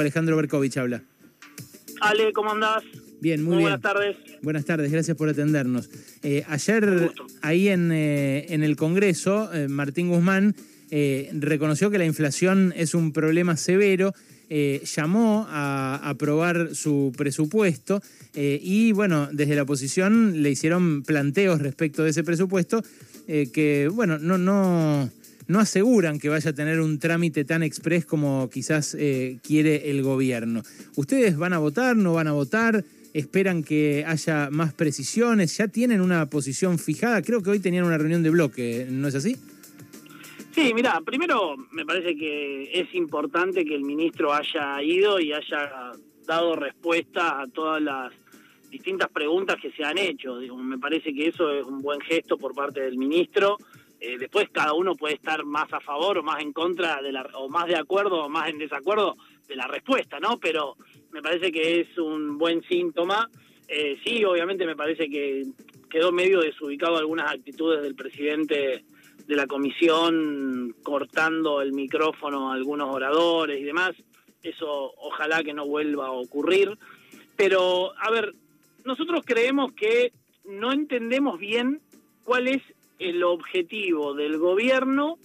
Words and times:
Alejandro 0.00 0.36
Berkovich 0.36 0.76
habla. 0.76 1.02
Ale, 2.00 2.32
¿cómo 2.32 2.52
andás? 2.52 2.84
Bien, 3.20 3.42
muy, 3.42 3.54
Muy 3.54 3.64
bien. 3.64 3.70
buenas 3.70 3.80
tardes. 3.80 4.16
Buenas 4.42 4.64
tardes, 4.64 4.92
gracias 4.92 5.16
por 5.16 5.28
atendernos. 5.28 5.90
Eh, 6.22 6.44
ayer, 6.48 7.10
ahí 7.42 7.68
en, 7.68 7.90
eh, 7.90 8.46
en 8.50 8.62
el 8.62 8.76
Congreso, 8.76 9.52
eh, 9.52 9.68
Martín 9.68 10.08
Guzmán 10.08 10.54
reconoció 10.90 11.90
que 11.90 11.98
la 11.98 12.06
inflación 12.06 12.72
es 12.74 12.94
un 12.94 13.12
problema 13.12 13.58
severo, 13.58 14.14
llamó 14.48 15.46
a 15.50 16.00
aprobar 16.02 16.74
su 16.74 17.12
presupuesto 17.14 18.00
y, 18.32 18.92
bueno, 18.92 19.28
desde 19.30 19.54
la 19.54 19.64
oposición 19.64 20.42
le 20.42 20.50
hicieron 20.50 21.02
planteos 21.02 21.60
respecto 21.60 22.04
de 22.04 22.10
ese 22.10 22.24
presupuesto 22.24 22.82
que, 23.26 23.90
bueno, 23.92 24.18
no, 24.18 24.38
no, 24.38 25.10
no 25.48 25.58
aseguran 25.58 26.18
que 26.18 26.28
vaya 26.28 26.50
a 26.50 26.54
tener 26.54 26.80
un 26.80 26.98
trámite 26.98 27.44
tan 27.44 27.62
express 27.62 28.06
como 28.06 28.48
quizás 28.50 28.94
eh, 28.98 29.38
quiere 29.42 29.90
el 29.90 30.02
gobierno. 30.02 30.62
¿Ustedes 30.96 31.36
van 31.36 31.54
a 31.54 31.58
votar, 31.58 31.96
no 31.96 32.12
van 32.12 32.28
a 32.28 32.32
votar? 32.32 32.84
¿Esperan 33.14 33.64
que 33.64 34.04
haya 34.06 34.50
más 34.50 34.74
precisiones? 34.74 35.56
¿Ya 35.56 35.66
tienen 35.68 36.02
una 36.02 36.28
posición 36.28 36.78
fijada? 36.78 37.22
Creo 37.22 37.42
que 37.42 37.50
hoy 37.50 37.58
tenían 37.58 37.84
una 37.84 37.96
reunión 37.96 38.22
de 38.22 38.30
bloque, 38.30 38.86
¿no 38.90 39.08
es 39.08 39.14
así? 39.14 39.36
Sí, 40.54 40.74
mira, 40.74 41.00
primero 41.00 41.56
me 41.72 41.86
parece 41.86 42.14
que 42.14 42.70
es 42.72 42.94
importante 42.94 43.64
que 43.64 43.74
el 43.74 43.84
ministro 43.84 44.34
haya 44.34 44.82
ido 44.82 45.18
y 45.18 45.32
haya 45.32 45.92
dado 46.26 46.56
respuesta 46.56 47.40
a 47.40 47.46
todas 47.46 47.80
las 47.80 48.12
distintas 48.68 49.08
preguntas 49.08 49.56
que 49.62 49.70
se 49.72 49.82
han 49.84 49.96
hecho. 49.96 50.38
Digo, 50.38 50.56
me 50.56 50.78
parece 50.78 51.14
que 51.14 51.28
eso 51.28 51.50
es 51.52 51.64
un 51.64 51.80
buen 51.80 52.00
gesto 52.00 52.36
por 52.36 52.54
parte 52.54 52.82
del 52.82 52.98
ministro. 52.98 53.56
Eh, 54.00 54.16
después 54.18 54.48
cada 54.50 54.74
uno 54.74 54.94
puede 54.94 55.14
estar 55.14 55.44
más 55.44 55.72
a 55.72 55.80
favor 55.80 56.18
o 56.18 56.22
más 56.22 56.40
en 56.40 56.52
contra 56.52 57.02
de 57.02 57.10
la, 57.10 57.22
o 57.34 57.48
más 57.48 57.66
de 57.66 57.76
acuerdo 57.76 58.24
o 58.24 58.28
más 58.28 58.48
en 58.48 58.58
desacuerdo 58.58 59.16
de 59.48 59.56
la 59.56 59.66
respuesta, 59.66 60.20
¿no? 60.20 60.38
Pero 60.38 60.76
me 61.10 61.20
parece 61.22 61.50
que 61.50 61.80
es 61.80 61.98
un 61.98 62.38
buen 62.38 62.62
síntoma. 62.62 63.28
Eh, 63.66 63.98
sí, 64.04 64.24
obviamente 64.24 64.66
me 64.66 64.76
parece 64.76 65.08
que 65.08 65.44
quedó 65.90 66.12
medio 66.12 66.40
desubicado 66.40 66.96
algunas 66.96 67.32
actitudes 67.32 67.82
del 67.82 67.94
presidente 67.94 68.84
de 69.26 69.36
la 69.36 69.46
comisión 69.46 70.74
cortando 70.82 71.60
el 71.60 71.72
micrófono 71.72 72.50
a 72.50 72.54
algunos 72.54 72.94
oradores 72.94 73.60
y 73.60 73.64
demás. 73.64 73.92
Eso 74.42 74.94
ojalá 74.98 75.42
que 75.42 75.52
no 75.52 75.66
vuelva 75.66 76.06
a 76.06 76.12
ocurrir. 76.12 76.78
Pero, 77.36 77.92
a 77.98 78.10
ver, 78.10 78.34
nosotros 78.84 79.22
creemos 79.24 79.72
que 79.72 80.12
no 80.44 80.72
entendemos 80.72 81.38
bien 81.38 81.80
cuál 82.24 82.48
es 82.48 82.62
el 82.98 83.22
objetivo 83.22 84.14
del 84.14 84.38
gobierno, 84.38 85.18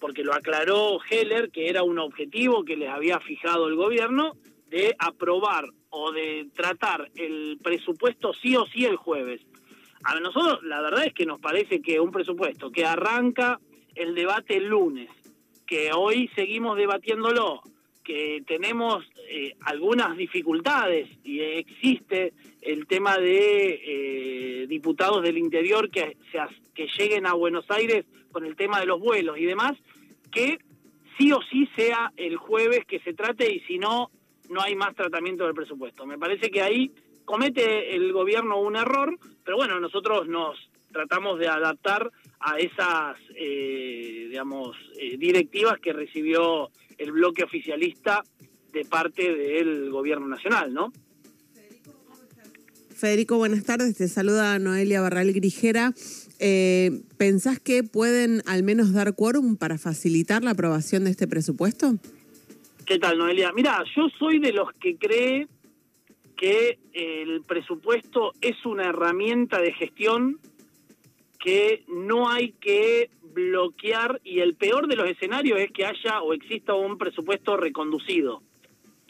porque 0.00 0.24
lo 0.24 0.32
aclaró 0.32 0.98
Heller, 1.08 1.50
que 1.50 1.68
era 1.68 1.82
un 1.82 1.98
objetivo 1.98 2.64
que 2.64 2.76
les 2.76 2.88
había 2.88 3.20
fijado 3.20 3.68
el 3.68 3.76
gobierno, 3.76 4.36
de 4.68 4.94
aprobar 4.98 5.66
o 5.90 6.12
de 6.12 6.48
tratar 6.54 7.10
el 7.16 7.58
presupuesto 7.62 8.32
sí 8.32 8.56
o 8.56 8.66
sí 8.66 8.84
el 8.84 8.96
jueves. 8.96 9.40
A 10.04 10.18
nosotros 10.18 10.62
la 10.62 10.80
verdad 10.80 11.06
es 11.06 11.12
que 11.12 11.26
nos 11.26 11.40
parece 11.40 11.82
que 11.82 12.00
un 12.00 12.12
presupuesto 12.12 12.70
que 12.70 12.86
arranca 12.86 13.60
el 13.94 14.14
debate 14.14 14.56
el 14.56 14.68
lunes, 14.68 15.10
que 15.66 15.90
hoy 15.92 16.30
seguimos 16.34 16.76
debatiéndolo, 16.76 17.60
que 18.02 18.42
tenemos 18.46 19.04
eh, 19.32 19.54
algunas 19.60 20.16
dificultades 20.16 21.08
y 21.22 21.38
existe 21.40 22.32
el 22.60 22.88
tema 22.88 23.16
de 23.16 23.80
eh, 23.84 24.66
diputados 24.66 25.22
del 25.22 25.38
interior 25.38 25.88
que, 25.88 26.16
se, 26.32 26.38
que 26.74 26.88
lleguen 26.98 27.26
a 27.26 27.34
Buenos 27.34 27.64
Aires 27.70 28.06
con 28.32 28.44
el 28.44 28.56
tema 28.56 28.80
de 28.80 28.86
los 28.86 28.98
vuelos 28.98 29.38
y 29.38 29.44
demás, 29.44 29.78
que 30.32 30.58
sí 31.16 31.30
o 31.30 31.40
sí 31.42 31.68
sea 31.76 32.12
el 32.16 32.38
jueves 32.38 32.84
que 32.86 32.98
se 32.98 33.14
trate 33.14 33.54
y 33.54 33.60
si 33.60 33.78
no, 33.78 34.10
no 34.48 34.62
hay 34.62 34.74
más 34.74 34.96
tratamiento 34.96 35.44
del 35.44 35.54
presupuesto. 35.54 36.04
Me 36.06 36.18
parece 36.18 36.50
que 36.50 36.62
ahí 36.62 36.90
comete 37.24 37.94
el 37.94 38.12
gobierno 38.12 38.60
un 38.60 38.74
error, 38.74 39.16
pero 39.44 39.58
bueno, 39.58 39.78
nosotros 39.78 40.26
nos 40.26 40.58
tratamos 40.90 41.38
de 41.38 41.46
adaptar 41.46 42.10
a 42.40 42.58
esas, 42.58 43.16
eh, 43.36 44.26
digamos, 44.28 44.76
eh, 44.98 45.16
directivas 45.16 45.78
que 45.78 45.92
recibió 45.92 46.70
el 46.98 47.12
bloque 47.12 47.44
oficialista 47.44 48.24
de 48.72 48.84
parte 48.84 49.34
del 49.34 49.90
gobierno 49.90 50.26
nacional, 50.28 50.72
¿no? 50.72 50.92
Federico, 53.00 53.38
buenas 53.38 53.64
tardes. 53.64 53.96
Te 53.96 54.08
saluda 54.08 54.58
Noelia 54.58 55.00
Barral 55.00 55.32
Grijera. 55.32 55.94
Eh, 56.38 57.00
¿Pensás 57.16 57.58
que 57.58 57.82
pueden 57.82 58.42
al 58.44 58.62
menos 58.62 58.92
dar 58.92 59.14
quórum 59.14 59.56
para 59.56 59.78
facilitar 59.78 60.44
la 60.44 60.50
aprobación 60.50 61.04
de 61.04 61.10
este 61.10 61.26
presupuesto? 61.26 61.94
¿Qué 62.84 62.98
tal, 62.98 63.16
Noelia? 63.16 63.52
Mira, 63.52 63.82
yo 63.96 64.08
soy 64.18 64.38
de 64.38 64.52
los 64.52 64.72
que 64.74 64.96
cree 64.96 65.48
que 66.36 66.78
el 66.92 67.40
presupuesto 67.42 68.32
es 68.42 68.66
una 68.66 68.84
herramienta 68.84 69.62
de 69.62 69.72
gestión 69.72 70.38
que 71.38 71.84
no 71.88 72.28
hay 72.28 72.52
que 72.60 73.08
bloquear 73.32 74.20
y 74.24 74.40
el 74.40 74.56
peor 74.56 74.88
de 74.88 74.96
los 74.96 75.08
escenarios 75.08 75.58
es 75.58 75.70
que 75.72 75.86
haya 75.86 76.20
o 76.20 76.34
exista 76.34 76.74
un 76.74 76.98
presupuesto 76.98 77.56
reconducido 77.56 78.42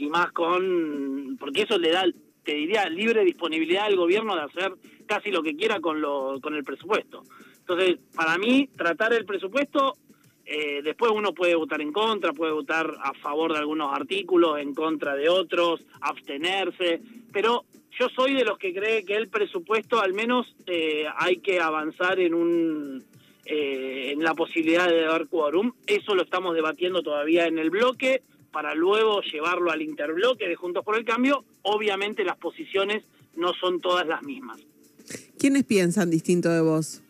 y 0.00 0.09
más 0.09 0.33
con 0.33 1.37
porque 1.38 1.62
eso 1.62 1.78
le 1.78 1.91
da 1.91 2.05
te 2.43 2.55
diría 2.55 2.88
libre 2.88 3.25
disponibilidad 3.25 3.84
al 3.84 3.97
gobierno 3.97 4.34
de 4.34 4.43
hacer 4.43 4.72
casi 5.06 5.31
lo 5.31 5.43
que 5.43 5.56
quiera 5.56 5.81
con 5.81 6.00
lo 6.00 6.41
con 6.41 6.55
el 6.55 6.65
presupuesto 6.65 7.22
entonces 7.59 7.99
para 8.15 8.38
mí 8.38 8.69
tratar 8.77 9.12
el 9.12 9.25
presupuesto 9.25 9.94
eh, 10.53 10.81
después 10.83 11.12
uno 11.15 11.33
puede 11.33 11.55
votar 11.55 11.81
en 11.81 11.93
contra, 11.93 12.33
puede 12.33 12.50
votar 12.50 12.93
a 13.00 13.15
favor 13.15 13.53
de 13.53 13.61
algunos 13.61 13.94
artículos, 13.94 14.59
en 14.59 14.75
contra 14.75 15.15
de 15.15 15.28
otros, 15.28 15.81
abstenerse, 16.00 17.00
pero 17.32 17.67
yo 17.99 18.09
soy 18.09 18.34
de 18.34 18.44
los 18.44 18.59
que 18.59 18.75
cree 18.75 19.05
que 19.05 19.15
el 19.15 19.28
presupuesto 19.28 20.00
al 20.00 20.12
menos 20.12 20.53
eh, 20.67 21.06
hay 21.17 21.37
que 21.37 21.61
avanzar 21.61 22.19
en 22.19 22.34
un 22.34 23.05
eh, 23.44 24.12
en 24.12 24.22
la 24.22 24.34
posibilidad 24.34 24.88
de 24.88 25.03
dar 25.03 25.27
quórum. 25.28 25.72
Eso 25.87 26.15
lo 26.15 26.22
estamos 26.22 26.55
debatiendo 26.55 27.03
todavía 27.03 27.47
en 27.47 27.59
el 27.59 27.71
bloque 27.71 28.22
para 28.53 28.75
luego 28.75 29.22
llevarlo 29.22 29.71
al 29.71 29.83
interbloque 29.83 30.49
de 30.49 30.56
Juntos 30.56 30.84
por 30.84 30.97
el 30.97 31.05
Cambio. 31.05 31.44
Obviamente 31.62 32.25
las 32.25 32.37
posiciones 32.37 33.05
no 33.37 33.53
son 33.55 33.81
todas 33.81 34.06
las 34.06 34.22
mismas. 34.22 34.61
¿Quiénes 35.38 35.65
piensan 35.65 36.11
distinto 36.11 36.50
de 36.50 36.61
vos? 36.61 37.03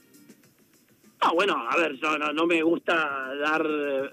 No, 1.23 1.35
bueno, 1.35 1.57
a 1.69 1.77
ver, 1.77 1.97
yo 1.97 2.17
no, 2.19 2.33
no 2.33 2.47
me 2.47 2.63
gusta 2.63 2.95
dar, 3.39 3.67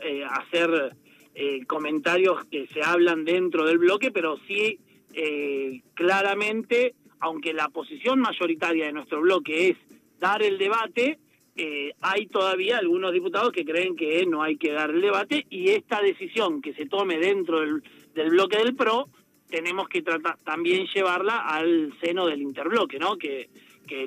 eh, 0.03 0.25
hacer 0.25 0.95
eh, 1.35 1.65
comentarios 1.65 2.45
que 2.45 2.67
se 2.73 2.81
hablan 2.81 3.23
dentro 3.23 3.65
del 3.65 3.77
bloque, 3.77 4.11
pero 4.11 4.37
sí 4.47 4.79
eh, 5.13 5.81
claramente, 5.93 6.95
aunque 7.19 7.53
la 7.53 7.69
posición 7.69 8.19
mayoritaria 8.19 8.87
de 8.87 8.93
nuestro 8.93 9.21
bloque 9.21 9.69
es 9.69 9.77
dar 10.19 10.43
el 10.43 10.57
debate, 10.57 11.19
eh, 11.57 11.93
hay 12.01 12.27
todavía 12.27 12.77
algunos 12.77 13.11
diputados 13.11 13.51
que 13.51 13.65
creen 13.65 13.95
que 13.95 14.25
no 14.25 14.43
hay 14.43 14.57
que 14.57 14.71
dar 14.71 14.91
el 14.91 15.01
debate 15.01 15.45
y 15.49 15.69
esta 15.69 16.01
decisión 16.01 16.61
que 16.61 16.73
se 16.73 16.85
tome 16.85 17.17
dentro 17.17 17.59
del, 17.61 17.83
del 18.13 18.29
bloque 18.29 18.57
del 18.57 18.75
PRO 18.75 19.09
tenemos 19.49 19.87
que 19.87 20.01
tratar 20.01 20.37
también 20.43 20.87
llevarla 20.93 21.39
al 21.39 21.93
seno 22.01 22.27
del 22.27 22.41
interbloque, 22.41 22.99
¿no? 22.99 23.17
Que 23.17 23.49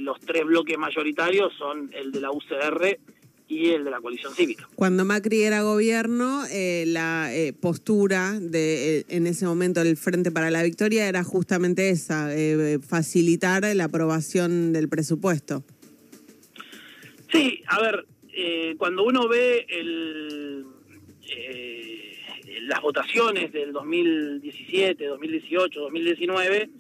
los 0.01 0.21
tres 0.21 0.45
bloques 0.45 0.77
mayoritarios 0.77 1.53
son 1.57 1.91
el 1.95 2.13
de 2.13 2.21
la 2.21 2.31
UCR 2.31 2.99
y 3.49 3.71
el 3.71 3.85
de 3.85 3.91
la 3.91 4.01
coalición 4.01 4.33
cívica. 4.33 4.69
Cuando 4.77 5.05
Macri 5.05 5.43
era 5.43 5.63
gobierno, 5.63 6.45
eh, 6.53 6.85
la 6.87 7.35
eh, 7.35 7.53
postura 7.53 8.39
de 8.39 8.99
eh, 8.99 9.05
en 9.09 9.27
ese 9.27 9.45
momento 9.47 9.83
del 9.83 9.97
Frente 9.97 10.31
para 10.31 10.51
la 10.51 10.63
Victoria 10.63 11.09
era 11.09 11.25
justamente 11.25 11.91
esa, 11.91 12.33
eh, 12.33 12.79
facilitar 12.87 13.65
la 13.75 13.85
aprobación 13.85 14.73
del 14.73 14.89
presupuesto. 14.89 15.65
Sí, 17.33 17.63
a 17.67 17.81
ver, 17.81 18.07
eh, 18.33 18.75
cuando 18.79 19.05
uno 19.05 19.29
ve 19.29 19.67
el, 19.69 20.67
las 22.63 22.81
votaciones 22.81 23.53
del 23.53 23.73
2017, 23.73 25.05
2018, 25.05 25.81
2019, 25.81 26.71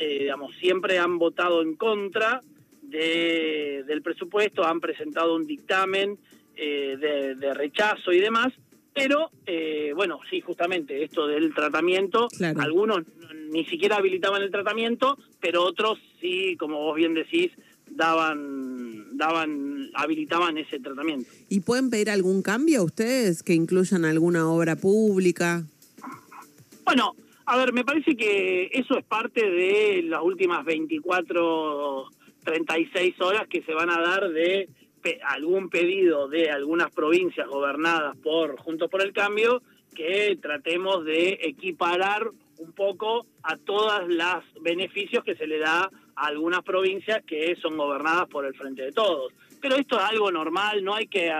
eh, 0.00 0.18
digamos, 0.20 0.54
siempre 0.56 0.98
han 0.98 1.18
votado 1.18 1.62
en 1.62 1.76
contra 1.76 2.40
de, 2.82 3.84
del 3.86 4.02
presupuesto, 4.02 4.64
han 4.64 4.80
presentado 4.80 5.34
un 5.34 5.46
dictamen 5.46 6.18
eh, 6.56 6.96
de, 6.98 7.34
de, 7.34 7.54
rechazo 7.54 8.12
y 8.12 8.20
demás, 8.20 8.48
pero 8.92 9.30
eh, 9.46 9.92
bueno, 9.94 10.20
sí, 10.28 10.40
justamente 10.40 11.04
esto 11.04 11.26
del 11.26 11.54
tratamiento, 11.54 12.28
claro. 12.28 12.60
algunos 12.60 13.02
ni 13.50 13.64
siquiera 13.64 13.96
habilitaban 13.96 14.42
el 14.42 14.50
tratamiento, 14.50 15.16
pero 15.40 15.64
otros 15.64 15.98
sí, 16.20 16.56
como 16.56 16.78
vos 16.80 16.96
bien 16.96 17.14
decís, 17.14 17.52
daban, 17.90 18.89
daban, 19.20 19.90
habilitaban 19.94 20.58
ese 20.58 20.80
tratamiento. 20.80 21.30
¿Y 21.48 21.60
pueden 21.60 21.90
pedir 21.90 22.10
algún 22.10 22.42
cambio 22.42 22.82
ustedes 22.82 23.42
que 23.42 23.54
incluyan 23.54 24.04
alguna 24.04 24.50
obra 24.50 24.76
pública? 24.76 25.64
Bueno, 26.84 27.14
a 27.44 27.56
ver, 27.56 27.72
me 27.72 27.84
parece 27.84 28.16
que 28.16 28.70
eso 28.72 28.98
es 28.98 29.04
parte 29.04 29.48
de 29.48 30.02
las 30.04 30.22
últimas 30.22 30.64
24, 30.64 32.06
36 32.44 33.20
horas 33.20 33.46
que 33.48 33.62
se 33.62 33.74
van 33.74 33.90
a 33.90 34.00
dar 34.00 34.30
de 34.30 34.68
algún 35.26 35.68
pedido 35.68 36.28
de 36.28 36.50
algunas 36.50 36.90
provincias 36.90 37.46
gobernadas 37.48 38.16
por 38.18 38.58
Juntos 38.58 38.90
por 38.90 39.02
el 39.02 39.12
Cambio 39.12 39.62
que 39.94 40.38
tratemos 40.40 41.04
de 41.04 41.38
equiparar 41.42 42.30
un 42.58 42.72
poco 42.72 43.26
a 43.42 43.56
todos 43.56 44.08
los 44.08 44.44
beneficios 44.62 45.24
que 45.24 45.34
se 45.34 45.46
le 45.46 45.58
da 45.58 45.90
a 46.20 46.26
algunas 46.26 46.62
provincias 46.62 47.22
que 47.26 47.56
son 47.56 47.76
gobernadas 47.76 48.28
por 48.28 48.44
el 48.44 48.54
Frente 48.54 48.82
de 48.82 48.92
Todos. 48.92 49.32
Pero 49.60 49.76
esto 49.76 49.96
es 49.98 50.04
algo 50.04 50.30
normal, 50.30 50.84
no 50.84 50.94
hay 50.94 51.06
que 51.06 51.32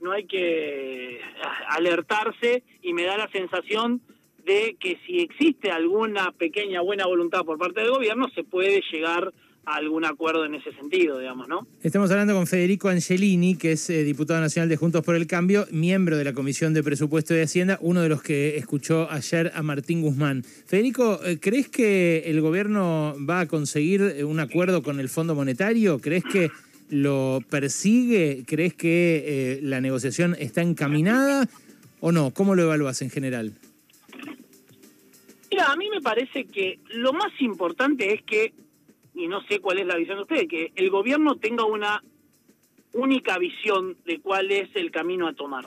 no 0.00 0.12
hay 0.12 0.26
que 0.26 1.20
alertarse 1.68 2.64
y 2.82 2.92
me 2.92 3.04
da 3.04 3.16
la 3.16 3.28
sensación 3.28 4.00
de 4.44 4.76
que 4.80 4.98
si 5.06 5.20
existe 5.20 5.70
alguna 5.70 6.32
pequeña 6.32 6.80
buena 6.80 7.06
voluntad 7.06 7.44
por 7.44 7.58
parte 7.58 7.82
del 7.82 7.90
gobierno 7.90 8.28
se 8.34 8.42
puede 8.42 8.82
llegar 8.90 9.32
algún 9.64 10.04
acuerdo 10.04 10.44
en 10.44 10.54
ese 10.54 10.72
sentido, 10.72 11.18
digamos, 11.18 11.48
¿no? 11.48 11.66
Estamos 11.82 12.10
hablando 12.10 12.34
con 12.34 12.46
Federico 12.46 12.88
Angelini, 12.88 13.56
que 13.56 13.72
es 13.72 13.90
eh, 13.90 14.02
diputado 14.02 14.40
nacional 14.40 14.68
de 14.68 14.76
Juntos 14.76 15.04
por 15.04 15.14
el 15.14 15.26
Cambio, 15.26 15.66
miembro 15.70 16.16
de 16.16 16.24
la 16.24 16.32
Comisión 16.32 16.74
de 16.74 16.82
Presupuesto 16.82 17.32
de 17.34 17.42
Hacienda, 17.42 17.78
uno 17.80 18.00
de 18.00 18.08
los 18.08 18.22
que 18.22 18.56
escuchó 18.56 19.08
ayer 19.10 19.52
a 19.54 19.62
Martín 19.62 20.02
Guzmán. 20.02 20.42
Federico, 20.42 21.20
eh, 21.24 21.38
¿crees 21.40 21.68
que 21.68 22.24
el 22.26 22.40
gobierno 22.40 23.14
va 23.28 23.40
a 23.40 23.46
conseguir 23.46 24.02
eh, 24.02 24.24
un 24.24 24.40
acuerdo 24.40 24.82
con 24.82 24.98
el 24.98 25.08
Fondo 25.08 25.34
Monetario? 25.34 26.00
¿Crees 26.00 26.24
que 26.24 26.50
lo 26.90 27.40
persigue? 27.48 28.44
¿Crees 28.46 28.74
que 28.74 29.60
la 29.62 29.80
negociación 29.80 30.36
está 30.38 30.60
encaminada 30.60 31.48
o 32.00 32.12
no? 32.12 32.32
¿Cómo 32.32 32.54
lo 32.54 32.62
evalúas 32.64 33.00
en 33.00 33.08
general? 33.08 33.52
Mira, 35.50 35.72
a 35.72 35.76
mí 35.76 35.88
me 35.88 36.02
parece 36.02 36.44
que 36.44 36.80
lo 36.94 37.12
más 37.14 37.32
importante 37.40 38.12
es 38.12 38.22
que 38.22 38.52
y 39.14 39.28
no 39.28 39.42
sé 39.42 39.60
cuál 39.60 39.78
es 39.78 39.86
la 39.86 39.96
visión 39.96 40.16
de 40.16 40.22
ustedes, 40.22 40.48
que 40.48 40.72
el 40.74 40.90
gobierno 40.90 41.36
tenga 41.36 41.64
una 41.64 42.02
única 42.92 43.38
visión 43.38 43.96
de 44.04 44.20
cuál 44.20 44.50
es 44.50 44.68
el 44.74 44.90
camino 44.90 45.26
a 45.26 45.34
tomar. 45.34 45.66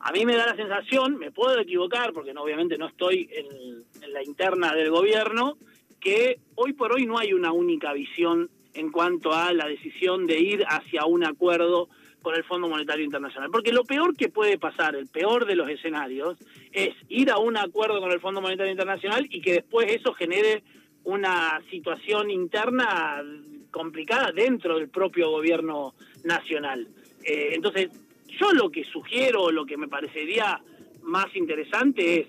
A 0.00 0.12
mí 0.12 0.26
me 0.26 0.36
da 0.36 0.46
la 0.46 0.56
sensación, 0.56 1.18
me 1.18 1.30
puedo 1.30 1.58
equivocar, 1.58 2.12
porque 2.12 2.34
no, 2.34 2.42
obviamente 2.42 2.76
no 2.76 2.88
estoy 2.88 3.28
en, 3.32 4.12
la 4.12 4.22
interna 4.22 4.74
del 4.74 4.90
gobierno, 4.90 5.56
que 5.98 6.38
hoy 6.54 6.74
por 6.74 6.92
hoy 6.92 7.06
no 7.06 7.18
hay 7.18 7.32
una 7.32 7.52
única 7.52 7.92
visión 7.94 8.50
en 8.74 8.90
cuanto 8.90 9.32
a 9.32 9.52
la 9.52 9.66
decisión 9.66 10.26
de 10.26 10.40
ir 10.40 10.64
hacia 10.68 11.06
un 11.06 11.24
acuerdo 11.24 11.88
con 12.20 12.34
el 12.34 12.44
Fondo 12.44 12.68
Monetario 12.68 13.04
Internacional. 13.04 13.50
Porque 13.50 13.72
lo 13.72 13.84
peor 13.84 14.14
que 14.14 14.28
puede 14.28 14.58
pasar, 14.58 14.94
el 14.94 15.06
peor 15.06 15.46
de 15.46 15.56
los 15.56 15.68
escenarios, 15.70 16.36
es 16.72 16.94
ir 17.08 17.30
a 17.30 17.38
un 17.38 17.56
acuerdo 17.56 18.00
con 18.00 18.12
el 18.12 18.20
Fondo 18.20 18.42
Monetario 18.42 18.72
Internacional 18.72 19.26
y 19.30 19.40
que 19.40 19.54
después 19.54 19.90
eso 19.90 20.12
genere 20.12 20.62
una 21.04 21.60
situación 21.70 22.30
interna 22.30 23.22
complicada 23.70 24.32
dentro 24.32 24.78
del 24.78 24.88
propio 24.88 25.30
gobierno 25.30 25.94
nacional. 26.24 26.86
Eh, 27.22 27.50
entonces, 27.52 27.90
yo 28.28 28.52
lo 28.52 28.70
que 28.70 28.84
sugiero, 28.84 29.50
lo 29.50 29.66
que 29.66 29.76
me 29.76 29.88
parecería 29.88 30.60
más 31.02 31.34
interesante 31.36 32.20
es 32.20 32.26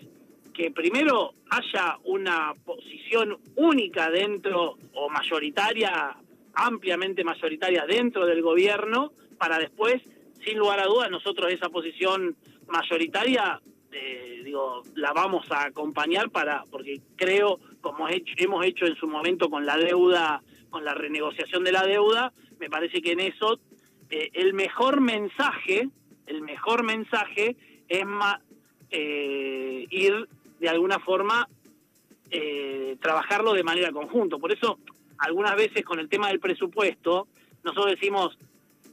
que 0.53 0.71
primero 0.71 1.33
haya 1.49 1.97
una 2.05 2.53
posición 2.65 3.37
única 3.55 4.09
dentro 4.09 4.77
o 4.93 5.09
mayoritaria, 5.09 6.15
ampliamente 6.53 7.23
mayoritaria 7.23 7.85
dentro 7.85 8.25
del 8.25 8.41
gobierno, 8.41 9.11
para 9.37 9.59
después, 9.59 10.01
sin 10.43 10.57
lugar 10.57 10.79
a 10.79 10.85
dudas, 10.85 11.11
nosotros 11.11 11.51
esa 11.51 11.69
posición 11.69 12.35
mayoritaria 12.67 13.61
eh, 13.97 14.41
digo, 14.43 14.81
la 14.95 15.13
vamos 15.13 15.49
a 15.51 15.67
acompañar 15.67 16.29
para, 16.29 16.65
porque 16.69 16.99
creo, 17.15 17.59
como 17.85 18.07
hemos 18.09 18.65
hecho 18.65 18.87
en 18.87 18.95
su 18.95 19.05
momento 19.05 19.47
con 19.47 19.63
la 19.63 19.77
deuda, 19.77 20.41
con 20.71 20.83
la 20.83 20.95
renegociación 20.95 21.63
de 21.63 21.71
la 21.71 21.83
deuda, 21.83 22.33
me 22.59 22.67
parece 22.67 22.99
que 22.99 23.11
en 23.11 23.19
eso 23.19 23.59
eh, 24.09 24.31
el 24.33 24.55
mejor 24.55 25.01
mensaje, 25.01 25.87
el 26.25 26.41
mejor 26.41 26.81
mensaje 26.81 27.55
es 27.87 28.03
eh, 28.89 29.85
ir 29.91 30.27
de 30.59 30.67
alguna 30.67 30.97
forma 30.97 31.47
trabajarlo 32.99 33.53
de 33.53 33.63
manera 33.63 33.91
conjunto. 33.91 34.39
Por 34.39 34.51
eso, 34.51 34.79
algunas 35.19 35.55
veces 35.55 35.85
con 35.85 35.99
el 35.99 36.09
tema 36.09 36.29
del 36.29 36.39
presupuesto, 36.39 37.27
nosotros 37.63 37.91
decimos, 37.91 38.37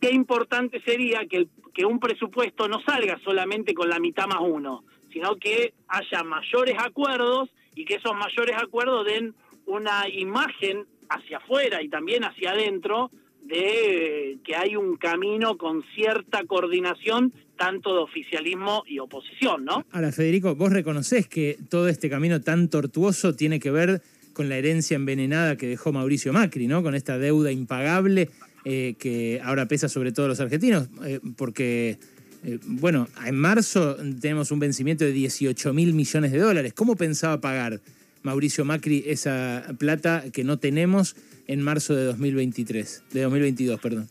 qué 0.01 0.13
importante 0.13 0.81
sería 0.83 1.27
que 1.27 1.87
un 1.87 1.99
presupuesto 1.99 2.69
no 2.69 2.81
salga 2.83 3.19
solamente 3.25 3.73
con 3.75 3.89
la 3.89 3.99
mitad 3.99 4.27
más 4.27 4.39
uno, 4.43 4.85
sino 5.11 5.37
que 5.37 5.73
haya 5.89 6.23
mayores 6.23 6.77
acuerdos 6.79 7.49
y 7.75 7.85
que 7.85 7.95
esos 7.95 8.15
mayores 8.15 8.57
acuerdos 8.57 9.07
den 9.07 9.35
una 9.67 10.09
imagen 10.09 10.87
hacia 11.09 11.39
afuera 11.39 11.83
y 11.83 11.89
también 11.89 12.25
hacia 12.25 12.53
adentro 12.53 13.11
de 13.43 14.39
que 14.45 14.57
hay 14.57 14.77
un 14.77 14.97
camino 14.97 15.57
con 15.57 15.83
cierta 15.95 16.45
coordinación 16.45 17.33
tanto 17.57 17.95
de 17.95 18.01
oficialismo 18.01 18.83
y 18.87 18.99
oposición, 18.99 19.65
¿no? 19.65 19.85
Ahora, 19.91 20.13
Federico, 20.13 20.55
vos 20.55 20.73
reconoces 20.73 21.29
que 21.29 21.59
todo 21.69 21.89
este 21.89 22.09
camino 22.09 22.41
tan 22.41 22.69
tortuoso 22.69 23.35
tiene 23.35 23.61
que 23.61 23.71
ver 23.71 24.03
con 24.33 24.49
la 24.49 24.57
herencia 24.57 24.95
envenenada 24.95 25.57
que 25.57 25.67
dejó 25.67 25.93
Mauricio 25.93 26.33
Macri, 26.33 26.67
¿no? 26.67 26.83
Con 26.83 26.95
esta 26.95 27.19
deuda 27.19 27.53
impagable 27.53 28.31
eh, 28.65 28.95
que 28.99 29.41
ahora 29.45 29.67
pesa 29.67 29.89
sobre 29.89 30.13
todos 30.13 30.29
los 30.29 30.41
argentinos, 30.41 30.89
eh, 31.05 31.21
porque 31.37 31.99
eh, 32.45 32.59
bueno, 32.65 33.09
en 33.25 33.37
marzo 33.37 33.97
tenemos 34.21 34.51
un 34.51 34.59
vencimiento 34.59 35.05
de 35.05 35.13
18 35.13 35.73
mil 35.73 35.95
millones 35.95 36.33
de 36.33 36.39
dólares. 36.39 36.73
¿Cómo 36.73 36.97
pensaba 36.97 37.41
pagar 37.41 37.81
Mauricio 38.23 38.65
Macri 38.65 39.05
esa 39.07 39.65
plata 39.79 40.25
que 40.33 40.43
no 40.43 40.59
tenemos 40.59 41.17
en 41.47 41.63
marzo 41.63 41.95
de 41.95 42.05
2023, 42.05 43.05
de 43.13 43.23
2022, 43.23 43.81
perdón? 43.81 44.09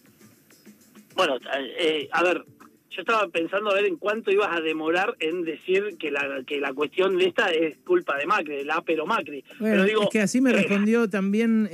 Bueno, 1.16 1.38
eh, 1.78 2.08
a 2.12 2.24
ver, 2.24 2.46
yo 2.90 3.02
estaba 3.02 3.28
pensando 3.28 3.70
a 3.70 3.74
ver 3.74 3.86
en 3.86 3.98
cuánto 3.98 4.32
ibas 4.32 4.56
a 4.56 4.62
demorar 4.62 5.16
en 5.20 5.44
decir 5.44 5.98
que 6.00 6.10
la, 6.10 6.44
que 6.48 6.62
la 6.62 6.74
cuestión 6.74 7.18
de 7.18 7.26
esta 7.26 7.52
es 7.52 7.78
culpa 7.86 8.18
de 8.18 8.26
Macri, 8.28 8.56
de 8.58 8.66
la 8.66 8.82
pero 8.82 9.06
Macri. 9.06 9.44
Pero 9.60 9.84
digo, 9.84 10.04
es 10.04 10.10
que 10.10 10.22
así 10.22 10.40
me 10.40 10.52
eh, 10.52 10.54
respondió 10.54 11.10
también, 11.10 11.70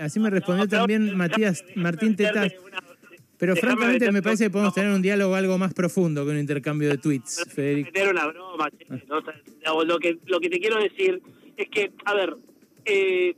así 0.00 0.20
me 0.20 0.30
respondió 0.30 0.68
también 0.68 1.16
Matías 1.16 1.64
Martín 1.74 2.14
Tetaz. 2.14 2.52
Pero 3.38 3.54
francamente 3.56 4.10
me 4.10 4.22
parece 4.22 4.44
que 4.44 4.50
podemos 4.50 4.74
tener 4.74 4.90
un 4.90 5.00
diálogo 5.00 5.34
algo 5.34 5.58
más 5.58 5.72
profundo 5.72 6.24
que 6.24 6.32
un 6.32 6.38
intercambio 6.38 6.88
de 6.88 6.98
tweets, 6.98 7.46
Federico. 7.54 7.90
Meter 7.92 8.10
una 8.10 8.26
broma, 8.26 8.68
ah. 8.90 9.84
lo, 9.84 9.98
que, 9.98 10.18
lo 10.26 10.40
que 10.40 10.50
te 10.50 10.58
quiero 10.58 10.82
decir 10.82 11.22
es 11.56 11.68
que, 11.68 11.92
a 12.04 12.14
ver, 12.14 12.36
eh, 12.84 13.34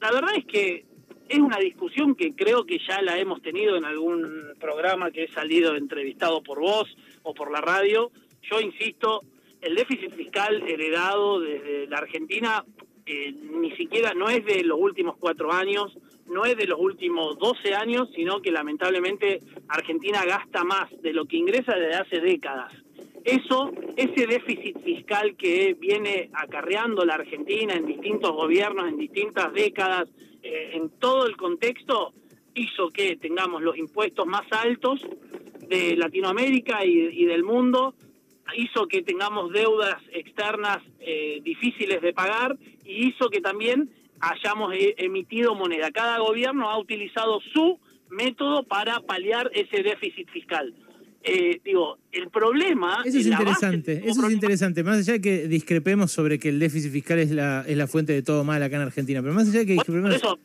la 0.00 0.12
verdad 0.12 0.30
es 0.36 0.44
que 0.44 0.84
es 1.28 1.38
una 1.38 1.58
discusión 1.58 2.14
que 2.14 2.34
creo 2.34 2.66
que 2.66 2.78
ya 2.86 3.00
la 3.00 3.18
hemos 3.18 3.40
tenido 3.40 3.76
en 3.76 3.86
algún 3.86 4.52
programa 4.60 5.10
que 5.10 5.24
he 5.24 5.32
salido 5.32 5.76
entrevistado 5.76 6.42
por 6.42 6.60
vos 6.60 6.94
o 7.22 7.32
por 7.32 7.50
la 7.50 7.62
radio. 7.62 8.10
Yo 8.50 8.60
insisto, 8.60 9.22
el 9.62 9.74
déficit 9.74 10.12
fiscal 10.14 10.62
heredado 10.68 11.40
desde 11.40 11.86
la 11.86 11.98
Argentina 11.98 12.64
eh, 13.06 13.32
ni 13.32 13.74
siquiera 13.76 14.12
no 14.14 14.28
es 14.28 14.44
de 14.44 14.62
los 14.62 14.78
últimos 14.78 15.16
cuatro 15.18 15.52
años, 15.52 15.96
no 16.26 16.44
es 16.44 16.56
de 16.56 16.66
los 16.66 16.78
últimos 16.78 17.38
12 17.38 17.74
años, 17.74 18.08
sino 18.14 18.40
que 18.40 18.50
lamentablemente 18.50 19.40
Argentina 19.68 20.24
gasta 20.24 20.64
más 20.64 20.90
de 21.02 21.12
lo 21.12 21.26
que 21.26 21.36
ingresa 21.36 21.74
desde 21.74 21.94
hace 21.94 22.20
décadas. 22.20 22.72
Eso, 23.24 23.70
ese 23.96 24.26
déficit 24.26 24.78
fiscal 24.82 25.36
que 25.36 25.74
viene 25.78 26.30
acarreando 26.32 27.04
la 27.04 27.14
Argentina 27.14 27.74
en 27.74 27.86
distintos 27.86 28.32
gobiernos, 28.32 28.88
en 28.88 28.98
distintas 28.98 29.52
décadas, 29.52 30.08
eh, 30.42 30.70
en 30.74 30.90
todo 30.98 31.26
el 31.26 31.36
contexto, 31.36 32.12
hizo 32.54 32.88
que 32.90 33.16
tengamos 33.16 33.62
los 33.62 33.76
impuestos 33.76 34.26
más 34.26 34.42
altos 34.50 35.00
de 35.68 35.96
Latinoamérica 35.96 36.84
y, 36.84 37.24
del 37.24 37.44
mundo, 37.44 37.94
hizo 38.56 38.86
que 38.88 39.02
tengamos 39.02 39.52
deudas 39.52 40.02
externas 40.12 40.78
eh, 41.00 41.40
difíciles 41.42 42.02
de 42.02 42.12
pagar 42.12 42.58
y 42.84 43.08
hizo 43.08 43.30
que 43.30 43.40
también 43.40 43.88
hayamos 44.22 44.74
e-, 44.74 44.94
emitido 44.98 45.54
moneda. 45.54 45.90
Cada 45.90 46.18
gobierno 46.18 46.70
ha 46.70 46.78
utilizado 46.78 47.40
su 47.52 47.78
método 48.10 48.62
para 48.62 49.00
paliar 49.00 49.50
ese 49.54 49.82
déficit 49.82 50.28
fiscal. 50.30 50.72
Eh, 51.24 51.60
digo, 51.64 51.98
el 52.10 52.30
problema... 52.30 53.02
Eso 53.04 53.18
es 53.18 53.26
interesante, 53.26 54.02
eso 54.04 54.26
es 54.26 54.32
interesante, 54.32 54.82
más 54.82 54.98
allá 54.98 55.14
de 55.14 55.20
que 55.20 55.46
discrepemos 55.46 56.10
sobre 56.10 56.38
que 56.38 56.48
el 56.48 56.58
déficit 56.58 56.90
fiscal 56.90 57.20
es 57.20 57.30
la, 57.30 57.64
es 57.66 57.76
la 57.76 57.86
fuente 57.86 58.12
de 58.12 58.22
todo 58.22 58.42
mal 58.42 58.60
acá 58.62 58.76
en 58.76 58.82
Argentina, 58.82 59.22
pero 59.22 59.32
más 59.32 59.48
allá 59.48 59.60
de 59.60 59.66
que 59.66 59.72
discrepemos... 59.74 60.14
eso, 60.16 60.38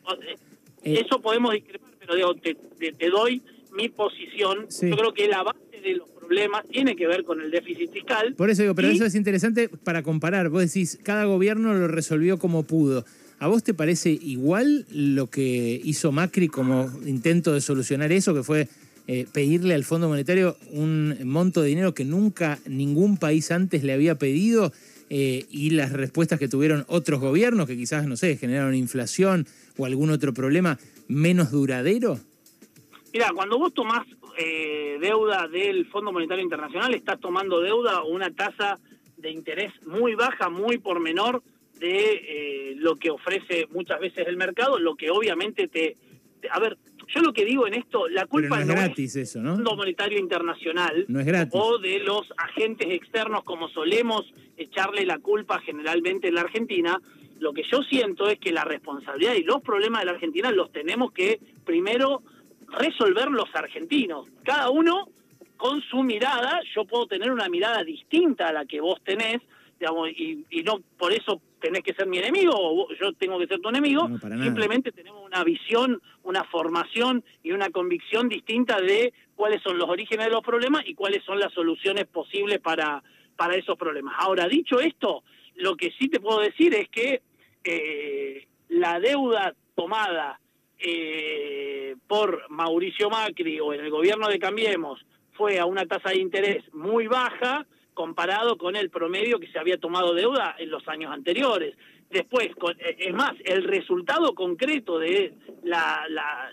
eh, 0.84 1.04
eso 1.04 1.20
podemos 1.20 1.52
discrepar, 1.52 1.90
pero 1.98 2.14
digo, 2.14 2.34
te, 2.36 3.10
doy 3.10 3.42
mi 3.72 3.88
posición. 3.88 4.68
Yo 4.82 4.96
creo 4.96 5.12
que 5.12 5.26
la 5.26 5.42
base 5.42 5.80
de 5.82 5.96
los 5.96 6.08
problemas 6.10 6.64
tiene 6.70 6.94
que 6.94 7.08
ver 7.08 7.24
con 7.24 7.40
el 7.40 7.50
déficit 7.50 7.90
fiscal. 7.90 8.34
Por 8.34 8.48
eso 8.48 8.62
digo, 8.62 8.74
pero 8.76 8.88
eso 8.88 9.04
es 9.04 9.16
interesante 9.16 9.68
para 9.68 10.02
comparar. 10.04 10.48
Vos 10.48 10.62
decís, 10.62 10.98
cada 11.02 11.24
gobierno 11.24 11.74
lo 11.74 11.88
resolvió 11.88 12.38
como 12.38 12.62
pudo. 12.62 13.04
¿A 13.40 13.46
vos 13.46 13.62
te 13.62 13.72
parece 13.72 14.10
igual 14.10 14.84
lo 14.90 15.28
que 15.28 15.80
hizo 15.84 16.10
Macri 16.10 16.48
como 16.48 16.90
intento 17.06 17.52
de 17.52 17.60
solucionar 17.60 18.10
eso, 18.10 18.34
que 18.34 18.42
fue 18.42 18.68
eh, 19.06 19.26
pedirle 19.32 19.74
al 19.74 19.84
Fondo 19.84 20.08
Monetario 20.08 20.56
un 20.72 21.16
monto 21.24 21.62
de 21.62 21.68
dinero 21.68 21.94
que 21.94 22.04
nunca 22.04 22.58
ningún 22.66 23.16
país 23.16 23.52
antes 23.52 23.84
le 23.84 23.92
había 23.92 24.16
pedido 24.16 24.72
eh, 25.08 25.46
y 25.50 25.70
las 25.70 25.92
respuestas 25.92 26.40
que 26.40 26.48
tuvieron 26.48 26.84
otros 26.88 27.20
gobiernos 27.20 27.68
que 27.68 27.76
quizás, 27.76 28.06
no 28.06 28.16
sé, 28.16 28.36
generaron 28.36 28.74
inflación 28.74 29.46
o 29.76 29.86
algún 29.86 30.10
otro 30.10 30.34
problema 30.34 30.78
menos 31.06 31.52
duradero? 31.52 32.18
Mira, 33.12 33.30
cuando 33.34 33.56
vos 33.56 33.72
tomás 33.72 34.04
eh, 34.36 34.98
deuda 35.00 35.46
del 35.46 35.86
Fondo 35.86 36.12
Monetario 36.12 36.42
Internacional, 36.42 36.92
estás 36.92 37.20
tomando 37.20 37.60
deuda 37.60 38.02
una 38.02 38.32
tasa 38.32 38.80
de 39.16 39.30
interés 39.30 39.72
muy 39.86 40.16
baja, 40.16 40.50
muy 40.50 40.78
por 40.78 40.98
menor 40.98 41.40
de 41.78 42.12
eh, 42.12 42.74
lo 42.76 42.96
que 42.96 43.10
ofrece 43.10 43.66
muchas 43.70 44.00
veces 44.00 44.26
el 44.26 44.36
mercado, 44.36 44.78
lo 44.78 44.96
que 44.96 45.10
obviamente 45.10 45.68
te, 45.68 45.96
A 46.50 46.58
ver, 46.60 46.76
yo 47.08 47.22
lo 47.22 47.32
que 47.32 47.44
digo 47.44 47.66
en 47.66 47.74
esto, 47.74 48.08
la 48.08 48.26
culpa 48.26 48.56
no 48.56 48.62
es 48.62 48.68
gratis 48.68 49.16
eso, 49.16 49.40
¿no? 49.40 49.54
Fondo 49.54 49.76
Monetario 49.76 50.18
Internacional 50.18 51.04
no 51.08 51.20
es 51.20 51.26
gratis. 51.26 51.54
o 51.54 51.78
de 51.78 52.00
los 52.00 52.32
agentes 52.36 52.88
externos 52.90 53.44
como 53.44 53.68
solemos 53.68 54.32
echarle 54.56 55.06
la 55.06 55.18
culpa 55.18 55.60
generalmente 55.60 56.28
en 56.28 56.34
la 56.34 56.42
Argentina, 56.42 57.00
lo 57.38 57.52
que 57.52 57.62
yo 57.70 57.82
siento 57.82 58.28
es 58.28 58.38
que 58.38 58.52
la 58.52 58.64
responsabilidad 58.64 59.34
y 59.34 59.42
los 59.42 59.62
problemas 59.62 60.00
de 60.00 60.06
la 60.06 60.12
Argentina 60.12 60.50
los 60.50 60.72
tenemos 60.72 61.12
que 61.12 61.40
primero 61.64 62.22
resolver 62.66 63.30
los 63.30 63.48
argentinos. 63.54 64.26
Cada 64.44 64.70
uno 64.70 65.08
con 65.56 65.82
su 65.82 66.02
mirada, 66.02 66.60
yo 66.74 66.84
puedo 66.84 67.06
tener 67.06 67.30
una 67.30 67.48
mirada 67.48 67.82
distinta 67.84 68.48
a 68.48 68.52
la 68.52 68.64
que 68.64 68.80
vos 68.80 69.00
tenés, 69.04 69.40
digamos, 69.78 70.08
y, 70.10 70.44
no 70.64 70.80
por 70.96 71.12
eso 71.12 71.40
tenés 71.60 71.82
que 71.82 71.94
ser 71.94 72.06
mi 72.06 72.18
enemigo 72.18 72.52
o 72.54 72.88
yo 72.94 73.12
tengo 73.12 73.38
que 73.38 73.46
ser 73.46 73.60
tu 73.60 73.68
enemigo, 73.68 74.08
simplemente 74.20 74.92
tenemos 74.92 75.24
una 75.24 75.44
visión, 75.44 76.00
una 76.22 76.44
formación 76.44 77.24
y 77.42 77.52
una 77.52 77.70
convicción 77.70 78.28
distinta 78.28 78.80
de 78.80 79.12
cuáles 79.34 79.62
son 79.62 79.78
los 79.78 79.88
orígenes 79.88 80.26
de 80.26 80.32
los 80.32 80.42
problemas 80.42 80.82
y 80.86 80.94
cuáles 80.94 81.24
son 81.24 81.38
las 81.38 81.52
soluciones 81.52 82.06
posibles 82.06 82.60
para, 82.60 83.02
para 83.36 83.56
esos 83.56 83.76
problemas. 83.76 84.14
Ahora, 84.18 84.48
dicho 84.48 84.80
esto, 84.80 85.22
lo 85.56 85.76
que 85.76 85.92
sí 85.98 86.08
te 86.08 86.20
puedo 86.20 86.40
decir 86.40 86.74
es 86.74 86.88
que 86.88 87.22
eh, 87.64 88.46
la 88.68 89.00
deuda 89.00 89.54
tomada 89.74 90.40
eh, 90.78 91.96
por 92.06 92.48
Mauricio 92.50 93.10
Macri 93.10 93.60
o 93.60 93.72
en 93.72 93.80
el 93.80 93.90
gobierno 93.90 94.28
de 94.28 94.38
Cambiemos 94.38 95.04
fue 95.32 95.58
a 95.58 95.66
una 95.66 95.86
tasa 95.86 96.10
de 96.10 96.18
interés 96.18 96.64
muy 96.72 97.06
baja 97.06 97.66
comparado 97.98 98.56
con 98.56 98.76
el 98.76 98.90
promedio 98.90 99.40
que 99.40 99.48
se 99.48 99.58
había 99.58 99.76
tomado 99.76 100.14
deuda 100.14 100.54
en 100.56 100.70
los 100.70 100.86
años 100.86 101.12
anteriores. 101.12 101.74
Después, 102.08 102.50
eh, 102.78 102.96
es 102.96 103.12
más, 103.12 103.32
el 103.44 103.64
resultado 103.64 104.36
concreto 104.36 105.00
de 105.00 105.34
la, 105.64 106.06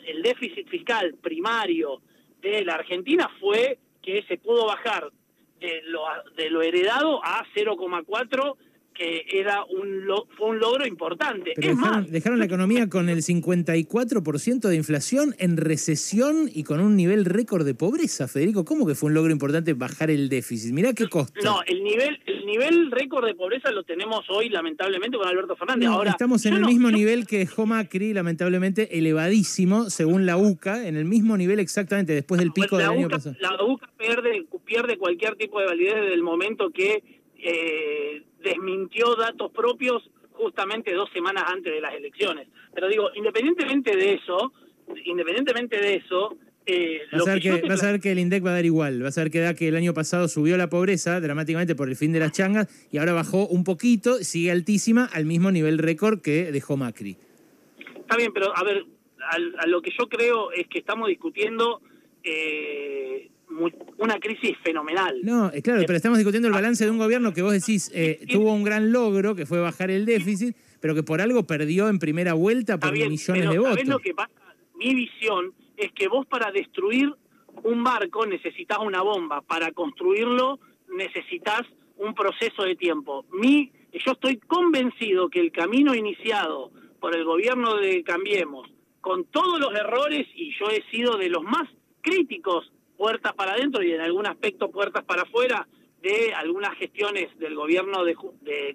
el 0.08 0.24
déficit 0.24 0.68
fiscal 0.68 1.14
primario 1.22 2.02
de 2.42 2.66
la 2.66 2.74
Argentina 2.74 3.30
fue 3.40 3.78
que 4.02 4.24
se 4.24 4.40
pudo 4.40 4.66
bajar 4.66 5.12
de 5.60 5.84
lo, 5.84 6.02
de 6.36 6.50
lo 6.50 6.64
heredado 6.64 7.24
a 7.24 7.46
0,4 7.54 8.56
que 8.96 9.26
era 9.32 9.64
un 9.66 10.06
fue 10.38 10.50
un 10.50 10.60
logro 10.60 10.88
importante. 10.88 11.54
dejaron, 11.58 12.40
la 12.40 12.46
economía 12.46 12.90
con 12.90 13.10
el 13.10 13.20
54% 13.20 14.68
de 14.68 14.76
inflación 14.76 15.36
en 15.38 15.58
recesión 15.58 16.50
y 16.52 16.64
con 16.64 16.80
un 16.80 16.96
nivel 16.96 17.26
récord 17.26 17.66
de 17.66 17.76
pobreza, 17.76 18.28
Federico. 18.28 18.66
¿Cómo 18.66 18.88
que 18.88 18.96
fue 18.96 19.08
un 19.08 19.14
logro 19.14 19.32
importante 19.32 19.74
bajar 19.74 20.10
el 20.10 20.30
déficit? 20.30 20.74
Mirá 20.74 20.94
qué 20.94 21.08
costo. 21.08 21.40
No, 21.44 21.62
el 21.68 21.84
nivel 21.84 22.20
el 22.26 22.46
nivel 22.46 22.92
récord 22.92 23.26
de 23.26 23.36
pobreza 23.36 23.72
lo 23.72 23.84
tenemos 23.84 24.26
hoy 24.30 24.50
lamentablemente 24.50 25.18
con 25.18 25.28
Alberto 25.28 25.56
Fernández. 25.56 25.90
Ahora 25.90 26.12
estamos 26.12 26.46
en 26.46 26.54
el 26.54 26.66
mismo 26.66 26.92
nivel 26.92 27.28
que 27.28 27.40
dejó 27.40 27.66
Macri, 27.66 28.14
lamentablemente 28.14 28.98
elevadísimo 28.98 29.90
según 29.90 30.26
la 30.26 30.38
UCA, 30.38 30.88
en 30.88 30.96
el 30.96 31.06
mismo 31.06 31.38
nivel 31.38 31.60
exactamente 31.60 32.14
después 32.14 32.40
del 32.40 32.52
pico 32.52 32.78
del 32.78 32.88
año 32.88 33.10
pasado. 33.10 33.36
La 33.40 33.62
UCA 33.64 33.90
pierde 33.98 34.46
pierde 34.66 34.98
cualquier 34.98 35.36
tipo 35.36 35.60
de 35.60 35.68
validez 35.68 35.96
desde 35.96 36.14
el 36.14 36.24
momento 36.24 36.72
que 36.72 37.04
eh, 37.38 38.24
desmintió 38.42 39.16
datos 39.16 39.52
propios 39.52 40.10
justamente 40.32 40.94
dos 40.94 41.10
semanas 41.14 41.46
antes 41.48 41.74
de 41.74 41.82
las 41.82 41.94
elecciones. 41.94 42.48
Pero 42.74 42.88
digo, 42.88 43.10
independientemente 43.16 43.96
de 43.96 44.14
eso, 44.14 44.54
independientemente 45.06 45.78
de 45.78 45.96
eso, 45.96 46.38
eh, 46.66 47.02
vas, 47.12 47.28
a 47.28 47.34
ver 47.34 47.42
que, 47.42 47.62
vas 47.62 47.84
a 47.84 47.92
ver 47.92 48.02
que 48.02 48.12
el 48.12 48.20
INDEC 48.20 48.46
va 48.46 48.50
a 48.52 48.54
dar 48.54 48.66
igual. 48.66 49.02
Vas 49.02 49.18
a 49.18 49.22
ver 49.22 49.32
que 49.32 49.40
da 49.40 49.54
que 49.54 49.68
el 49.68 49.76
año 49.76 49.94
pasado 49.94 50.28
subió 50.28 50.58
la 50.58 50.70
pobreza 50.70 51.20
dramáticamente 51.22 51.76
por 51.76 51.90
el 51.90 51.96
fin 51.96 52.12
de 52.12 52.20
las 52.20 52.32
changas 52.32 52.68
y 52.92 52.98
ahora 52.98 53.14
bajó 53.14 53.48
un 53.48 53.64
poquito, 53.64 54.16
sigue 54.24 54.52
altísima 54.52 55.06
al 55.14 55.26
mismo 55.26 55.52
nivel 55.52 55.78
récord 55.78 56.22
que 56.22 56.52
dejó 56.52 56.76
Macri. 56.78 57.18
Está 58.00 58.18
bien, 58.18 58.32
pero 58.34 58.56
a 58.56 58.64
ver, 58.64 58.86
a, 59.20 59.68
lo 59.68 59.82
que 59.82 59.92
yo 59.98 60.08
creo 60.10 60.52
es 60.52 60.68
que 60.68 60.80
estamos 60.80 61.08
discutiendo 61.08 61.82
eh, 62.24 63.30
una 63.98 64.20
crisis 64.20 64.58
fenomenal. 64.64 65.20
No, 65.24 65.50
es 65.50 65.62
claro, 65.64 65.82
pero 65.86 65.96
estamos 65.96 66.18
discutiendo 66.18 66.48
el 66.48 66.54
ah. 66.54 66.58
balance 66.58 66.86
de 66.86 66.92
un 66.92 66.98
gobierno 66.98 67.34
que 67.34 67.42
vos 67.42 67.54
decís 67.54 67.92
eh, 67.94 68.26
tuvo 68.32 68.54
un 68.54 68.64
gran 68.64 68.92
logro, 68.92 69.36
que 69.36 69.46
fue 69.46 69.60
bajar 69.60 69.92
el 69.92 70.06
déficit, 70.06 70.56
pero 70.80 70.96
que 70.96 71.04
por 71.04 71.22
algo 71.22 71.44
perdió 71.44 71.90
en 71.90 72.00
primera 72.00 72.34
vuelta 72.34 72.80
por 72.80 72.92
millones 72.94 73.50
de 73.50 73.60
votos. 73.60 73.86
lo 73.86 74.00
que 74.00 74.14
pasa? 74.14 74.32
Mi 74.76 74.94
visión 74.94 75.54
es 75.78 75.92
que 75.94 76.08
vos 76.08 76.26
para 76.28 76.52
destruir 76.52 77.14
un 77.64 77.84
barco 77.84 78.26
necesitas 78.26 78.80
una 78.80 79.02
bomba, 79.02 79.42
para 79.42 79.72
construirlo 79.72 80.60
necesitas 80.96 81.62
un 81.98 82.14
proceso 82.14 82.64
de 82.64 82.76
tiempo. 82.76 83.26
Mi, 83.32 83.72
yo 83.94 84.12
estoy 84.12 84.38
convencido 84.38 85.30
que 85.30 85.40
el 85.40 85.52
camino 85.52 85.96
iniciado 85.96 86.72
por 87.00 87.16
el 87.16 87.24
gobierno 87.24 87.78
de 87.78 88.04
Cambiemos, 88.04 88.70
con 89.02 89.26
todos 89.26 89.60
los 89.60 89.74
errores, 89.76 90.28
y 90.36 90.52
yo 90.60 90.70
he 90.70 90.84
sido 90.90 91.18
de 91.18 91.30
los 91.30 91.44
más 91.44 91.70
críticos 92.02 92.72
puertas 92.98 93.34
para 93.34 93.54
adentro 93.54 93.84
y 93.84 93.92
en 93.92 94.02
algún 94.02 94.26
aspecto 94.26 94.72
puertas 94.72 95.04
para 95.04 95.24
afuera 95.24 95.68
de 96.02 96.34
algunas 96.34 96.76
gestiones 96.78 97.28
del 97.40 97.56
gobierno 97.56 98.04
de, 98.04 98.16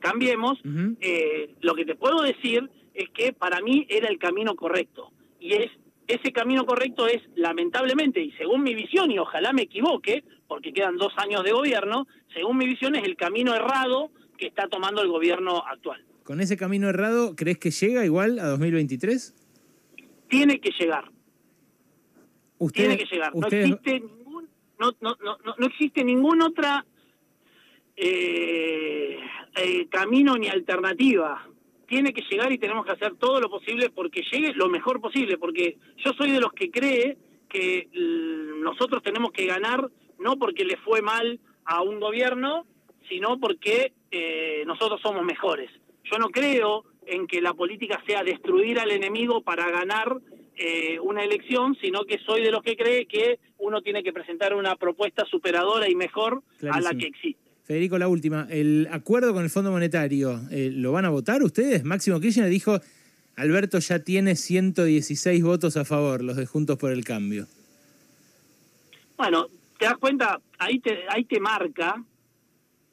Cambiemos, 0.00 0.58
eh, 1.00 1.54
lo 1.60 1.74
que 1.74 1.84
te 1.84 1.94
puedo 1.94 2.22
decir 2.22 2.68
es 2.94 3.08
que 3.10 3.32
para 3.32 3.60
mí 3.60 3.86
era 3.88 4.08
el 4.08 4.18
camino 4.18 4.56
correcto. 4.56 5.12
Y 5.38 5.54
es 5.54 5.70
ese 6.10 6.32
camino 6.32 6.66
correcto 6.66 7.06
es, 7.06 7.22
lamentablemente, 7.36 8.20
y 8.20 8.32
según 8.32 8.64
mi 8.64 8.74
visión, 8.74 9.12
y 9.12 9.18
ojalá 9.18 9.52
me 9.52 9.62
equivoque, 9.62 10.24
porque 10.48 10.72
quedan 10.72 10.96
dos 10.96 11.12
años 11.16 11.44
de 11.44 11.52
gobierno, 11.52 12.08
según 12.34 12.58
mi 12.58 12.66
visión 12.66 12.96
es 12.96 13.04
el 13.04 13.16
camino 13.16 13.54
errado 13.54 14.10
que 14.36 14.46
está 14.46 14.66
tomando 14.66 15.02
el 15.02 15.08
gobierno 15.08 15.62
actual. 15.64 16.04
¿Con 16.24 16.40
ese 16.40 16.56
camino 16.56 16.88
errado 16.88 17.36
crees 17.36 17.58
que 17.58 17.70
llega 17.70 18.04
igual 18.04 18.40
a 18.40 18.48
2023? 18.48 19.34
Tiene 20.28 20.60
que 20.60 20.70
llegar 20.78 21.10
tiene 22.68 22.98
que 22.98 23.06
llegar. 23.06 23.34
No 23.34 23.46
existe 23.46 24.00
ningún, 24.00 24.48
no, 24.78 24.92
no, 25.00 25.16
no, 25.22 25.36
no 25.58 25.66
existe 25.66 26.04
ningún 26.04 26.42
otra 26.42 26.84
eh, 27.96 29.18
eh, 29.56 29.88
camino 29.88 30.36
ni 30.36 30.48
alternativa. 30.48 31.46
Tiene 31.86 32.12
que 32.12 32.22
llegar 32.30 32.52
y 32.52 32.58
tenemos 32.58 32.86
que 32.86 32.92
hacer 32.92 33.16
todo 33.16 33.40
lo 33.40 33.50
posible 33.50 33.90
porque 33.90 34.22
llegue 34.30 34.52
lo 34.54 34.68
mejor 34.68 35.00
posible, 35.00 35.38
porque 35.38 35.76
yo 35.98 36.12
soy 36.12 36.30
de 36.30 36.40
los 36.40 36.52
que 36.52 36.70
cree 36.70 37.18
que 37.48 37.88
nosotros 38.62 39.02
tenemos 39.02 39.32
que 39.32 39.44
ganar 39.46 39.90
no 40.18 40.36
porque 40.38 40.64
le 40.64 40.76
fue 40.78 41.02
mal 41.02 41.40
a 41.64 41.82
un 41.82 41.98
gobierno, 41.98 42.66
sino 43.08 43.40
porque 43.40 43.92
eh, 44.10 44.62
nosotros 44.66 45.00
somos 45.02 45.24
mejores. 45.24 45.70
Yo 46.04 46.18
no 46.18 46.28
creo 46.28 46.84
en 47.06 47.26
que 47.26 47.40
la 47.40 47.54
política 47.54 48.02
sea 48.06 48.22
destruir 48.22 48.78
al 48.78 48.90
enemigo 48.90 49.42
para 49.42 49.70
ganar 49.70 50.16
eh, 50.56 50.98
una 51.00 51.24
elección, 51.24 51.76
sino 51.80 52.04
que 52.04 52.18
soy 52.18 52.42
de 52.42 52.50
los 52.50 52.62
que 52.62 52.76
cree 52.76 53.06
que 53.06 53.38
uno 53.58 53.80
tiene 53.82 54.02
que 54.02 54.12
presentar 54.12 54.54
una 54.54 54.76
propuesta 54.76 55.24
superadora 55.24 55.88
y 55.88 55.94
mejor 55.94 56.42
a 56.70 56.80
la 56.80 56.90
que 56.90 57.06
existe. 57.06 57.50
Federico, 57.64 57.98
la 57.98 58.08
última. 58.08 58.46
El 58.50 58.88
acuerdo 58.90 59.32
con 59.32 59.44
el 59.44 59.50
Fondo 59.50 59.70
Monetario, 59.70 60.40
eh, 60.50 60.70
¿lo 60.72 60.92
van 60.92 61.04
a 61.04 61.10
votar 61.10 61.42
ustedes? 61.42 61.84
Máximo 61.84 62.18
Kirchner 62.20 62.48
dijo, 62.48 62.80
Alberto 63.36 63.78
ya 63.78 64.00
tiene 64.00 64.34
116 64.34 65.42
votos 65.42 65.76
a 65.76 65.84
favor, 65.84 66.22
los 66.22 66.36
de 66.36 66.46
Juntos 66.46 66.76
por 66.78 66.90
el 66.90 67.04
Cambio. 67.04 67.46
Bueno, 69.16 69.46
te 69.78 69.84
das 69.84 69.98
cuenta, 69.98 70.40
ahí 70.58 70.80
te, 70.80 71.04
ahí 71.08 71.24
te 71.24 71.40
marca 71.40 72.02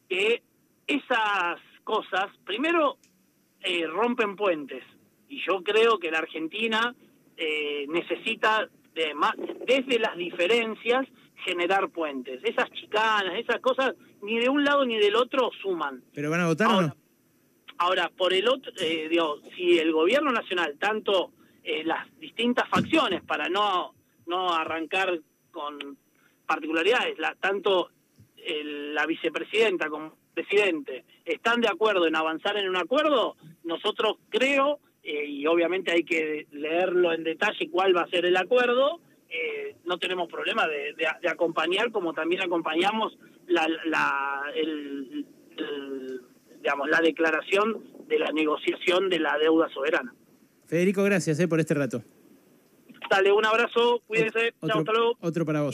que 0.07 0.41
esas 0.85 1.59
cosas, 1.83 2.25
primero, 2.45 2.97
eh, 3.61 3.85
rompen 3.87 4.35
puentes. 4.35 4.83
Y 5.27 5.41
yo 5.45 5.63
creo 5.63 5.99
que 5.99 6.11
la 6.11 6.19
Argentina 6.19 6.95
eh, 7.37 7.85
necesita 7.87 8.67
de 8.95 9.13
desde 9.65 9.99
las 9.99 10.17
diferencias 10.17 11.07
generar 11.45 11.89
puentes. 11.89 12.43
Esas 12.43 12.69
chicanas, 12.71 13.35
esas 13.37 13.59
cosas, 13.59 13.93
ni 14.23 14.39
de 14.39 14.49
un 14.49 14.63
lado 14.63 14.85
ni 14.85 14.97
del 14.97 15.15
otro 15.15 15.51
suman. 15.61 16.03
¿Pero 16.13 16.31
van 16.31 16.41
a 16.41 16.47
votar 16.47 16.67
ahora, 16.67 16.77
o 16.77 16.89
no? 16.89 16.95
Ahora, 17.77 18.09
por 18.09 18.33
el 18.33 18.47
otro, 18.47 18.71
eh, 18.79 19.07
digo, 19.07 19.39
si 19.55 19.77
el 19.77 19.91
gobierno 19.91 20.31
nacional, 20.31 20.77
tanto 20.79 21.31
eh, 21.63 21.83
las 21.83 22.07
distintas 22.17 22.67
facciones, 22.69 23.21
para 23.21 23.49
no, 23.49 23.93
no 24.25 24.51
arrancar 24.51 25.19
con 25.51 25.97
particularidades, 26.47 27.19
la, 27.19 27.35
tanto 27.35 27.91
la 28.49 29.05
vicepresidenta 29.05 29.89
como 29.89 30.05
el 30.05 30.11
presidente 30.33 31.03
están 31.25 31.59
de 31.59 31.67
acuerdo 31.67 32.07
en 32.07 32.15
avanzar 32.15 32.55
en 32.57 32.69
un 32.69 32.77
acuerdo, 32.77 33.35
nosotros 33.63 34.17
creo 34.29 34.79
eh, 35.09 35.25
y 35.25 35.47
obviamente 35.47 35.89
hay 35.89 36.03
que 36.03 36.47
leerlo 36.51 37.13
en 37.13 37.23
detalle 37.23 37.69
cuál 37.71 37.95
va 37.95 38.01
a 38.01 38.09
ser 38.09 38.25
el 38.25 38.35
acuerdo, 38.35 38.99
eh, 39.29 39.77
no 39.85 39.97
tenemos 39.99 40.27
problema 40.27 40.67
de, 40.67 41.29
acompañar 41.29 41.93
como 41.93 42.13
también 42.13 42.41
acompañamos 42.41 43.17
la, 43.47 43.65
la, 43.85 44.43
digamos, 46.57 46.89
la 46.89 46.99
declaración 46.99 47.85
de 48.09 48.19
la 48.19 48.33
negociación 48.33 49.09
de 49.09 49.19
la 49.19 49.37
deuda 49.37 49.69
soberana. 49.69 50.13
Federico, 50.65 51.03
gracias 51.03 51.39
eh, 51.39 51.47
por 51.47 51.61
este 51.61 51.73
rato. 51.73 52.03
Dale, 53.09 53.31
un 53.31 53.45
abrazo, 53.45 54.01
cuídense, 54.07 54.55
chao, 54.59 54.79
hasta 54.79 54.91
luego. 54.91 55.17
Otro 55.21 55.45
para 55.45 55.61
vos. 55.61 55.65